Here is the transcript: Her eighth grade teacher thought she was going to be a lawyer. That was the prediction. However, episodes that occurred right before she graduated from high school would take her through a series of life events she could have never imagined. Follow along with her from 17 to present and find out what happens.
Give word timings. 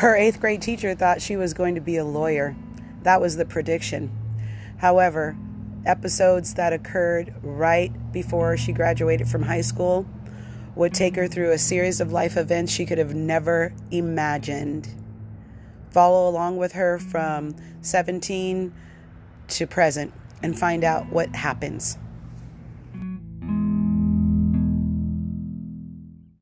Her 0.00 0.16
eighth 0.16 0.40
grade 0.40 0.62
teacher 0.62 0.94
thought 0.94 1.20
she 1.20 1.36
was 1.36 1.52
going 1.52 1.74
to 1.74 1.80
be 1.82 1.98
a 1.98 2.06
lawyer. 2.06 2.56
That 3.02 3.20
was 3.20 3.36
the 3.36 3.44
prediction. 3.44 4.10
However, 4.78 5.36
episodes 5.84 6.54
that 6.54 6.72
occurred 6.72 7.34
right 7.42 7.92
before 8.10 8.56
she 8.56 8.72
graduated 8.72 9.28
from 9.28 9.42
high 9.42 9.60
school 9.60 10.06
would 10.74 10.94
take 10.94 11.16
her 11.16 11.28
through 11.28 11.50
a 11.50 11.58
series 11.58 12.00
of 12.00 12.12
life 12.12 12.38
events 12.38 12.72
she 12.72 12.86
could 12.86 12.96
have 12.96 13.14
never 13.14 13.74
imagined. 13.90 14.88
Follow 15.90 16.30
along 16.30 16.56
with 16.56 16.72
her 16.72 16.98
from 16.98 17.54
17 17.82 18.72
to 19.48 19.66
present 19.66 20.14
and 20.42 20.58
find 20.58 20.82
out 20.82 21.12
what 21.12 21.36
happens. 21.36 21.98